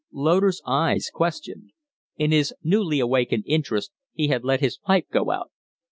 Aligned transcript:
Loder's 0.11 0.63
eyes 0.65 1.11
questioned. 1.13 1.73
In 2.17 2.31
his 2.31 2.55
newly 2.63 2.99
awakened 2.99 3.43
interest 3.45 3.91
he 4.13 4.29
had 4.29 4.43
let 4.43 4.59
his 4.59 4.79
pipe 4.79 5.05
go 5.11 5.29
out. 5.29 5.51